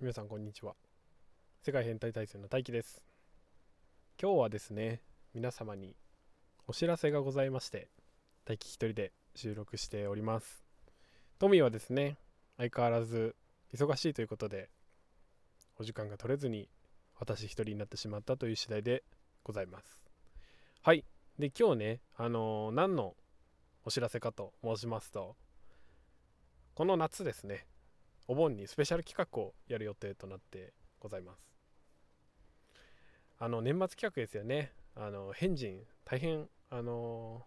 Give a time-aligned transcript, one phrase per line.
[0.00, 0.74] 皆さんこんにちは。
[1.62, 3.00] 世界変態大戦の大輝です。
[4.20, 5.00] 今日はですね
[5.34, 5.94] 皆様に
[6.66, 7.88] お知らせがございまして
[8.44, 10.64] 大輝一人で収録しております。
[11.38, 12.16] トミーはですね
[12.58, 13.36] 相変わらず
[13.72, 14.68] 忙しいということで
[15.78, 16.68] お時間が取れずに
[17.20, 19.04] 私一人になってしまったという次第で
[19.44, 20.02] ございます。
[20.82, 21.04] はい。
[21.38, 23.14] で今日ねあのー何の
[23.84, 25.36] お知らせかと申しますと
[26.74, 27.64] この夏ですね
[28.26, 31.54] お盆にスペシャル企画をやる予定となってございます。
[33.38, 34.72] あの年末企画ですよね。
[34.94, 37.44] あの変人大変あの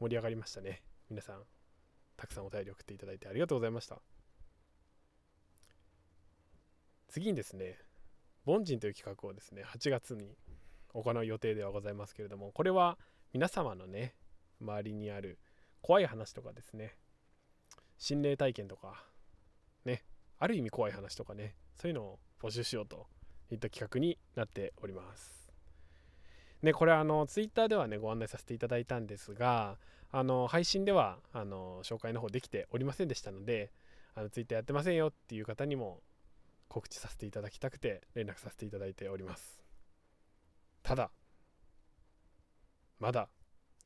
[0.00, 0.82] 盛り上がりましたね。
[1.10, 1.42] 皆さん
[2.16, 4.00] たくさんお便り送っていただいてありがとうございました。
[7.08, 7.78] 次にですね
[8.46, 10.34] 凡人という企画をですね8月に
[10.94, 12.98] 行う予定ではございますけれどもこれは
[13.32, 14.14] 皆様のね
[14.60, 15.38] 周りにある
[15.80, 16.96] 怖い話とかですね
[17.98, 19.04] 心霊体験とか
[20.42, 23.06] ある意味怖い話とかねそういうのを募集しようと
[23.52, 25.48] いった企画になっております。
[26.62, 29.78] ねこれあのツイッターではねご案内させていただいたんですが
[30.10, 33.70] あの配信ではあの紹介の方できておりませんでしたので
[34.16, 36.00] あのツイッターやってませんよっていう方にも
[36.66, 39.62] 告知させていただきたくて連絡させていただいております。
[40.82, 41.12] ただ
[42.98, 43.28] まだ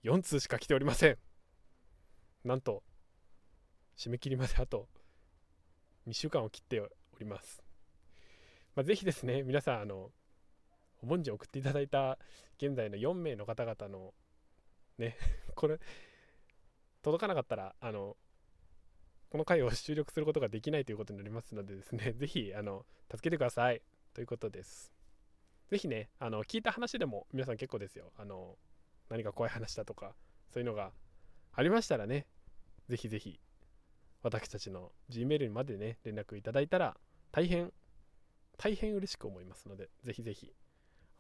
[0.05, 1.19] 4通しか来ておりません。
[2.47, 2.83] なんと
[3.99, 4.89] 締め切りまであと
[6.09, 7.63] 2週間を切っております、
[8.75, 10.11] まあ、ぜひですね皆さんあの
[11.03, 12.19] お盆に送っていただいた
[12.59, 14.15] 現在の4名の方々の
[14.99, 15.17] ね
[15.55, 15.79] これ
[17.03, 18.17] 届かなかったらあの
[19.31, 23.83] この回を収録することができないということになりますのでですねぜひあの助けてください。
[24.15, 24.95] ということです。
[25.69, 28.13] ぜひねあの聞いた話でも皆さん結構ですよ。
[28.17, 28.57] あの
[29.11, 30.15] 何か怖い話だとか
[30.53, 30.93] そういうのが
[31.53, 32.27] ありましたらね
[32.89, 33.39] ぜひぜひ
[34.27, 36.97] 私たちの Gmail までね連絡いただいたら
[37.31, 37.73] 大変
[38.59, 40.53] 大変嬉しく思いますのでぜひぜひ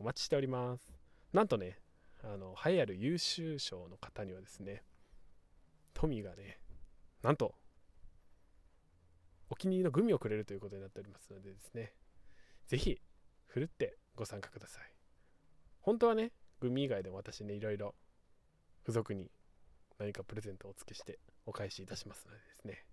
[0.01, 0.93] お待ちしております。
[1.33, 1.79] なんとね
[2.25, 4.83] あの栄えある優秀賞の方にはですね
[5.95, 6.59] トミーがね
[7.23, 7.55] なんと
[9.51, 11.93] お気に入りのグミをくれるということになっておりますのでですね
[12.67, 13.01] ぜひ
[13.47, 14.83] ふるってご参加ください。
[15.81, 17.95] 本当はねグミ以外でも私ねいろいろ
[18.83, 19.31] 付属に
[19.97, 22.85] 何かプレゼントをお付けしてお返しいたしますのでですね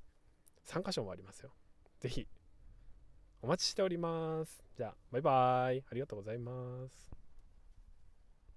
[0.65, 1.51] 3箇所もありますよ。
[1.99, 2.27] ぜひ。
[3.41, 4.63] お待ちしております。
[4.77, 5.83] じゃあバイバイ。
[5.89, 7.22] ありがとうございます。